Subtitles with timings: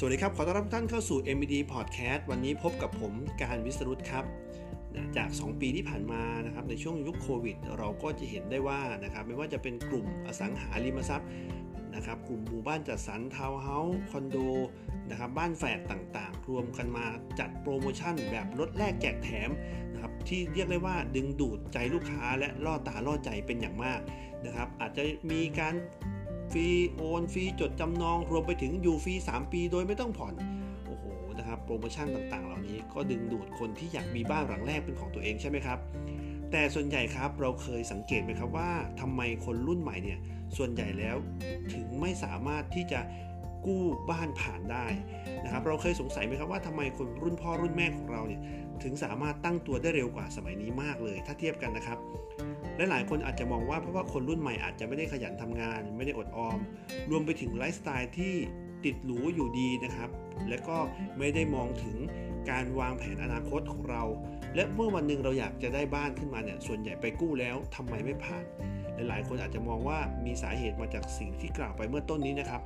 [0.00, 4.24] สวัสดีครับ ขอต้อนรับท่านเข้าสู่ MBD Podcast วันนี้พบกับผมการวิสรุตครับ
[5.16, 11.28] จาก 2 ปีที่ผ่านมานะครับในช่วงยุคโควิด เราก็จะเห็นได้ว่านะครับไม่ว่าจะเป็นกลุ่มอสังหาริมทรัพย์
[11.94, 14.36] นะครับกลุ่มหมู่บ้านจัดสรรทาวน์เฮาส์คอนโด
[15.10, 17.04] นะครับบ้านแฝดต่างๆ รวมกันมา
[17.38, 19.50] จัดโปรโมชั่นแบบลดแลกแจกแถม
[19.92, 24.00] นะครับที่เรียกได้ว่าดึงดูดใจลูกค้าและล่อตาล่อใจเป็นอย่างมาก
[24.44, 25.74] นะครับอาจจะมีการ
[26.52, 26.66] ฟรี
[26.96, 30.34] โอนฟรีจดจำนองรวมไปถึงอยู่ฟรี 3 ปีโดยไม่ต้องผ่อน
[30.86, 31.04] โอ้โห
[31.38, 35.78] นะครับโปรโมชั่นต่างๆ เหล่านี้ก็ดึงดูดคนที่อยากมีบ้านหลังแรกเป็นของตัวเองใช่ไหมครับ
[36.50, 38.70] แต่ส่วนใหญ่ครับเราเคยสังเกตไหมครับว่า
[39.00, 40.18] ทำไมคนรุ่นใหม่เนี่ย
[40.56, 41.16] ส่วนใหญ่แล้ว
[41.72, 43.00] ถึงไม่สามารถที่จะ
[43.66, 44.86] กู้บ้านผ่านได้
[45.44, 48.40] นะครับเราเคยสงสัยไหมครับว่าทำไมคนรุ่นพ่อรุ่นแม่ของเราเนี่ย
[48.82, 51.98] ถึงสามารถตั้งตัวได้เร็วกว่าสมัยนี้มากเลย ถ้าเทียบกันนะครับ
[52.78, 56.58] และหลายคนอาจจะมองว่าเพราะว่าคนรุ่นใหม่อาจจะไม่ได้ขยันทำงาน ไม่ได้อดออม
[57.10, 58.34] รวมไปถึงไลฟ์สไตล์ที่
[58.84, 60.10] ติดหรูอยู่ดีนะครับ
[60.48, 60.76] และก็
[61.18, 61.96] ไม่ได้มองถึง
[62.50, 64.02] การวางแผนอนาคตของเรา
[64.54, 68.44] และเมื่อวันหนึ่งเราอยากจะได้บ้านขึ้นมาเนี่ยส่วนใหญ่ไปกู้แล้วทำไมไม่ผ่าน
[68.94, 72.62] หลายๆ คนอาจจะมองว่ามีสาเหตุมาจากสิ่งที่กล่าวไปเมื่อต้นนี้นะครับ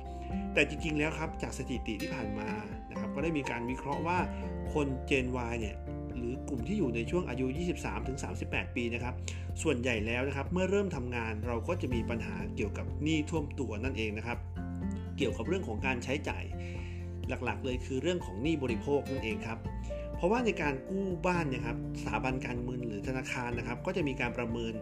[0.53, 2.49] แต่จริงๆ แล้วครับจากสถิติที่ผ่านมา
[2.91, 4.19] นะครับ ก็ได้มีการวิเคราะห์ว่า
[4.73, 5.75] คนเจน Y เนี่ย
[6.17, 7.45] หรือกลุ่มที่อยู่ในช่วงอายุ
[8.11, 9.13] 23-38 ปีนะครับ
[9.61, 14.37] ส่วนใหญ่แล้วนะครับ เมื่อเริ่มทำงานเราก็จะมีปัญหาเกี่ยวกับหนี้ท่วมตัวนั่นเองนะครับ
[15.17, 16.43] เกี่ยวกับเรื่องของการใช้จ่าย
[17.29, 19.57] หลักๆ เลยคือเรื่องของหนี้บริโภคนั่นเองครับ
[20.23, 24.73] ราะว่าในการกู้บ้านนะครับสถาบันการเงินหรือธนาคารนะครับ ก็จะมีการประเมิน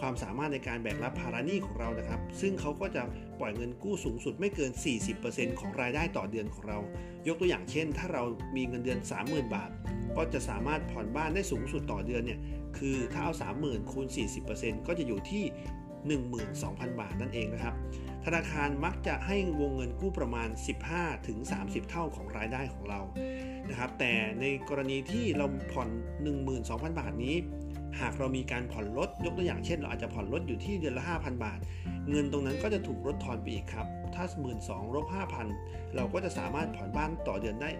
[0.00, 3.02] ความสามารถในการแบกรับภาระหนี้ของเรานะครับ ซึ่งเขาก็จะ
[3.40, 4.72] ปล่อยเงินกู้สูงสุดไม่เกิน
[5.14, 6.78] 40%ของรายได้ต่อเดือนของเรา
[7.28, 8.22] ยกตัวอย่างเช่น ถ้าเรา
[8.56, 9.70] มีเงินเดือน 30,000 บาท
[10.16, 12.40] ก็จะสามารถผ่อนบ้านได้สูงสุดต่อเดือนเนี่ย
[12.78, 14.06] คือถ้าเอา 30,000คูณ
[14.46, 15.44] 40%ก็จะอยู่ที่
[16.50, 17.74] 12,000 บาทนั่นเองนะครับ
[18.24, 20.48] ธนาคารมักจะให้วงเงินกู้ประมาณ
[21.24, 23.00] 15-30 เท่าของรายได้ของเรา
[23.68, 25.88] นะครับ แต่ในกรณีที่เราผ่อน
[26.44, 27.36] 12,000 บาทนี้
[28.00, 31.58] หากเรามีการผ่อนลดยกตัวอย่างเช่น เราอาจจะผ่อนลดอยู่ที่เดือนละ 5,000 บาท
[32.10, 35.06] เงินตรงนั้นก็จะถูกลดทอนไปอีกครับ ถ้า 1 2 0 0ลบ
[35.50, 37.70] 5,000 เราก็จะสามารถผ่อนบ้านต่อเดือนได้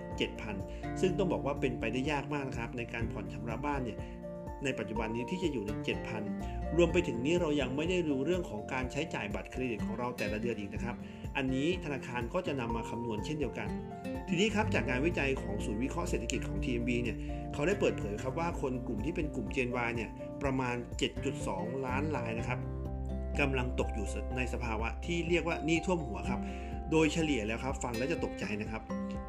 [0.44, 3.98] 7,000 ซึ่งต้องบอกว่าเป็นไปได้ยากมากนะครับในการผ่อนชำระบ้านเนี่ย
[4.64, 5.70] ในปัจจุบันนี้ที่จะอยู่ใน
[6.24, 10.96] 7,000 รวมไปถึงนี้เรายังไม่ได้รู้เรื่องของการใช้จ่ายบัตรเครดิตของเราแต่ละเดือนอีกนะครับ
[11.36, 13.68] อันนี้ธนาคารก็จะนำมาคำนวณเช่นเดียวกัน
[14.28, 17.16] ทีนี้ครับจากงานวิจัยของศูนย์วิเคราะห์เศรษฐกิจของ TMB เนี่ย
[17.54, 20.10] เขาได้เปิดเผยครับว่าคนกลุ่มที่เป็นกลุ่ม Gen Y เนี่ย
[20.42, 20.76] ประมาณ
[21.30, 22.58] 7.2 ล้านรายนะครับ
[23.40, 26.40] กำลังตกอยู่ในสภาวะที่เรียกว่าหนี้ท่วมหัวครับ
[26.90, 28.82] โดยเฉลี่ยแล้วครับฟังแล้วจะตกใจนะครับ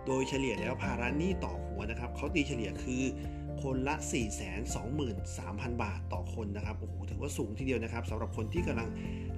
[0.07, 3.03] โดยเฉลี่ยแล้วภาระหนี้ต่อหัวนะครับเขาตีเฉลี่ยคือ
[3.63, 3.95] คนละ
[4.69, 8.89] 423,000 บาทต่อคนนะครับโอ้โหถือว่าสูงทีเดียวนะครับสำหรับคนที่กำลัง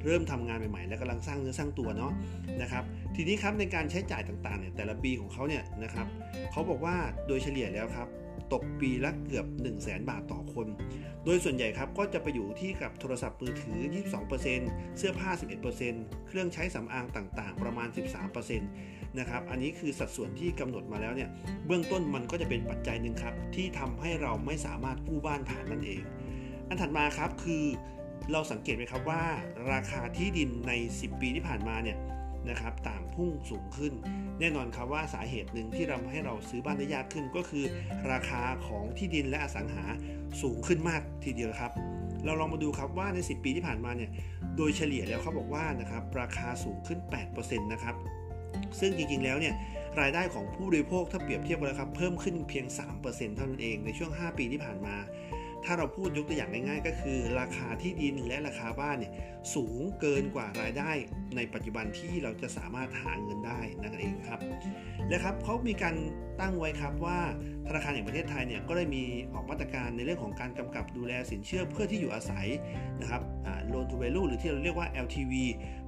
[0.04, 2.14] เริ่มทำงานใหม่ๆ และกำลังสร้างเนื้อสร้างตัวเนาะ
[2.62, 2.84] นะครับ
[3.16, 6.08] ทีนี้ครับในการใช้จ่ายต่างๆเนี่ยแต่ละปีของเขาเนี่ยนะครับ
[6.52, 6.96] เขาบอกว่า
[7.28, 8.08] โดยเฉลี่ยแล้วครับ
[8.54, 10.68] ตกปีละเกือบ 1 0 0 0 0แบาทต่อคน
[11.26, 13.80] โดยส่วนใหญ่ครับก็จะไปอยู่ที่กับโทรศัพท์มือถือ
[14.40, 15.30] 22%เสื้อผ้า
[15.80, 17.88] 11%เครื่องใช้สำอางต่างๆ ประมาณ
[18.48, 21.30] 13% นะครับ อันนี้คือสัดส่วนที่กำหนดมาแล้วเนี่ย
[21.66, 26.02] เบื้องต้นมันก็จะเป็นปัจจัยหนึ่งครับ ที่ทำให้เราไม่สามารถกู้บ้านผ่านนั่นเอง
[26.68, 27.64] อันถัดมาครับคือ
[28.32, 29.24] เราสังเกตไหมครับว่า
[29.72, 31.98] ราคาที่ดินใน 10 ปีที่ผ่านมาเนี่ย
[32.50, 33.94] นะครับต่างพุ่งสูงขึ้น
[34.40, 37.66] แน่นอนครับว่าสาเหตุหนึ่งที่ทำให้เราซื้อบ้านได้ยากขึ้น ก็คือ
[38.12, 39.86] ราคาของที่ดินและอสังหา
[40.42, 41.72] สูงขึ้นมากทีเดียวครับ
[42.26, 44.10] เราลองมาดูครับว่าใน 10 ปีที่ผ่านมาเนี่ย
[44.58, 47.00] โดยเฉลี่ยแล้วเขาบอกว่านะครับราคาสูงขึ้น
[47.30, 47.96] 8%นะครับ
[48.80, 49.56] ซึ่งจริงๆ แล้วเนี่ย
[50.00, 52.66] รายได้ของผู้บริโภคถ้าเปรียบเทียบกันแล้วครับ เพิ่มขึ้นเพียง
[53.02, 54.96] 3%เท่านั้นเองในช่วง 5 ปีที่ผ่านมา
[55.70, 59.14] ถ้าเราพูดยกตัวอย่างง่ายๆ ก็คือ ราคาที่ดินและราคาบ้านเนี่ย
[59.56, 60.92] สูงเกินกว่ารายได้
[61.36, 64.40] ในปัจจุบันที่เราจะสามารถหาเงินได้นั่นเองครับ
[65.10, 65.96] และครับเขามีการ
[66.40, 67.20] ตั้งไว้ครับว่า
[67.68, 72.48] ธนาคารแห่งประเทศไทยเนี่ยก็ได้มีออกมาตรการในเรื่องของการกำกับดูแลสินเชื่อเพื่อที่อยู่อาศัย
[73.02, 73.22] นะครับ
[73.72, 75.34] loan to value หรือที่เราเรียกว่า LTV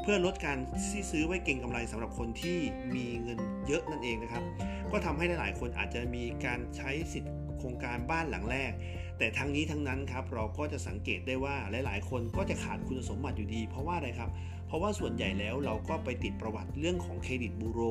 [0.02, 0.58] เพื่อลดการ
[0.90, 2.58] ที่ซื้อไว้เก่งกำไรสำหรับคนที่
[2.96, 4.44] มีเงินเยอะนั่นเองนะครับ
[4.92, 8.72] ก็ทำให้หลายๆคนอาจจะมีการใช้สิทธิ์โครงการบ้านหลังแรก
[9.20, 11.56] แต่ทั้งนี้ทั้งนั้นครับเราก็จะสังเกตได้ว่า
[11.86, 14.30] หลาย ๆ คนก็จะขาดคุณสมบัติอยู่ดี เพราะว่าอะไรครับ
[14.68, 17.82] เพราะว่าส่วนใหญ่แล้วเราก็ไปติดประวัติเรื่องของเครดิตบูโร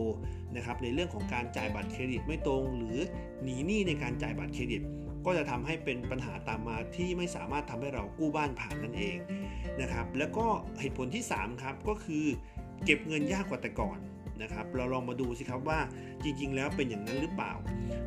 [0.56, 2.98] นะครับในเรื่องของการจ่ายบัตรเครดิตไม่ตรง หรือ
[3.42, 4.82] หนีหนี้ในการจ่ายบัตรเครดิต
[5.26, 9.16] ก็จะทำให้เป็นปัญหาตามมาที่ไม่สามารถทำให้เรากู้บ้านผ่านนั่นเอง
[9.80, 10.46] นะครับแล้วก็
[10.80, 12.24] เหตุผลที่ 3 ครับก็คือ
[12.84, 13.98] เก็บเงินยากกว่าแต่ก่อน
[14.42, 15.78] นะครับ เราลองมาดูสิครับว่า
[16.24, 17.52] จริง ๆ แล้วเป็นอย่างนั้นหรือเปล่า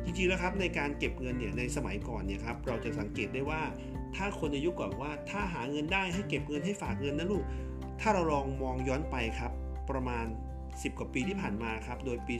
[0.04, 3.62] จริงๆแล้วครับในการเก็บเงินเนี่ยในสมัยก่อนเนี่ยครับเราจะสังเกตได้ว่า
[4.16, 7.44] ถ้าคนในยุคก่อนว่าถ้าหาเงินได้ให้เก็บเงินให้ฝากเงินนะลูก
[8.00, 9.52] ถ้าเราลองมองย้อนไปครับ
[9.90, 10.26] ประมาณ
[10.62, 12.34] 10 กว่าปีที่ผ่านมาครับโดยปี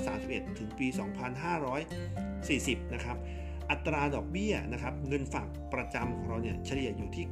[0.00, 0.86] 2531 ถึงปี
[2.10, 3.16] 2540 นะครับ
[3.70, 7.24] อัตราดอกเบี้ยนะครับเงินฝากประจำของเราเนี่ยเฉลี่ยอยู่ที่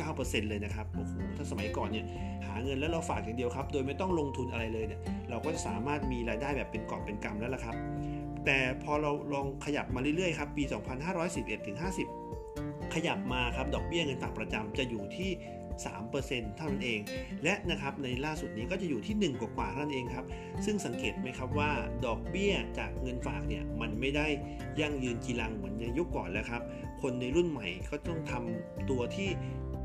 [0.00, 2.06] 9.9%เลยนะครับโอ้โหถ้าสมัยก่อนเนี่ย
[2.46, 5.00] หาเงินแล้วเราฝากอย่างเดียวครับ โดยไม่ต้องลงทุนอะไรเลยเนี่ย
[5.30, 7.76] เราก็จะสามารถมีรายได้แบบเป็นกอบเป็นกำแล้วล่ะครับ
[8.44, 10.64] แต่พอเราลองขยับมาเรื่อยๆครับปี
[11.14, 11.76] 2511ถึง
[12.34, 15.30] 50 ขยับมาครับดอกเบี้ยเงินฝากประจำจะอยู่ที่
[15.84, 17.00] 3%เท่านั้นเอง
[17.42, 20.26] และนะครับในล่าสุดนี้ก็จะอยู่ที่ 1 กว่าๆเท่านั้นเองครับ
[20.64, 21.70] ซึ่งสังเกตไหมครับว่า
[22.06, 24.26] ดอกเบี้ยจากเงินฝากเนี่ยมันไม่ได้
[24.80, 26.62] ยั่งยืนจีรังเหมือนในยุคก่อนแล้วครับ
[27.02, 29.30] คนในรุ่นใหม่ก็ต้องทำตัวที่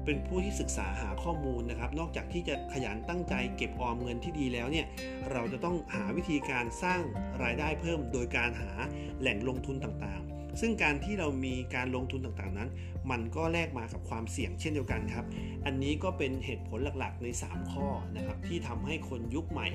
[0.05, 4.85] เป็นผู้ที่ศึกษาหาข้อมูลนะครับ นอกจากที่จะขยันตั้งใจเก็บออมเงินที่ดีแล้วเนี่ย
[5.31, 7.01] เราจะต้องหาวิธีการสร้าง
[7.43, 8.71] รายได้เพิ่ม โดยการหา
[9.19, 12.69] แหล่งลงทุนต่างๆ ซึ่งการที่เรามีการลงทุนต่างๆนั้น
[13.11, 15.25] มันก็แลกมากับความเสี่ยงเช่นเดียวกันครับ
[15.65, 19.69] อันนี้ก็เป็นเหตุผลหลักๆ ใน 3 ข้อนะครับที่ทำให้คนยุคใหม่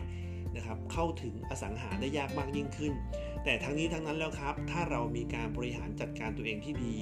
[0.56, 2.92] นะครับเข้าถึงอสังหาได้ยากมากยิ่งขึ้น
[3.44, 6.94] แต่ทั้งนี้ทั้งนั้นแล้วครับ ถ้าเรามีการบริหารจัดการตัวเองที่ดี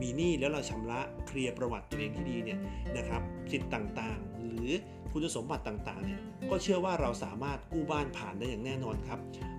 [0.00, 2.58] มีหนี้แล้วเราชำระเคลียร์ประวัติตัวเองที่ดีเนี่ย
[2.96, 4.68] นะครับสิทธิ์ต่างๆ หรือ
[5.12, 6.20] คุณสมบัติต่างๆเนี่ย
[6.50, 9.18] ก็เชื่อว่าเราสามารถกู้บ้านผ่านได้อย่างแน่นอนครับ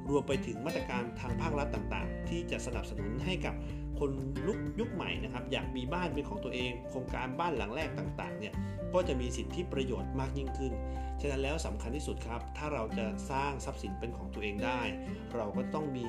[0.09, 3.55] รวมไปถึงมาตรการทางภาครัฐต่างๆ ที่จะสนับสนุนให้กับ
[3.99, 4.11] คน
[4.47, 8.53] ลุกยุคใหม่นะครับอยากมีบ้านเป็นของตัวเอง โครงการบ้านหลังแรกต่างๆเนี่ย
[8.93, 10.73] ก็จะมีสิทธิประโยชน์มากยิ่งขึ้น
[11.21, 14.81] ฉะนั้นแล้วสำคัญที่สุดครับ ถ้าเราจะสร้างทรัพย์สินเป็นของตัวเองได้
[15.35, 16.07] เราก็ต้องมี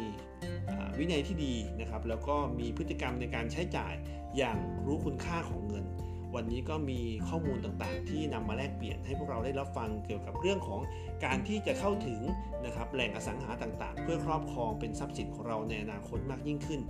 [0.98, 3.94] วินัยที่ดีนะครับแล้วก็มีพฤติกรรมในการใช้จ่าย
[4.36, 5.84] อย่างรู้คุณค่าของเงิน
[6.34, 10.80] วันนี้ก็มีข้อมูลต่างๆ ที่นำมาแลกเปลี่ยนให้พวกเราได้รับฟังเกี่ยวกับเรื่องของ
[11.24, 12.20] การที่จะเข้าถึง
[12.64, 16.80] นะครับแหล่งอสังหาต่างๆ เพื่อครอบครองเป็นทรัพย์สินของเราในอนาคตมากยิ่งขึ้น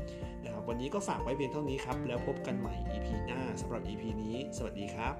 [0.44, 5.14] นะครับวันนี้ก็ฝากไว้เพียงเท่านี้ครับแล้วพบกันใหม่ EP หน้าสำหรับ EP นี้ สวัสดีครับ